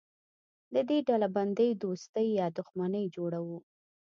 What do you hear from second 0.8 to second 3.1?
دې ډلبندۍ دوستي یا دښمني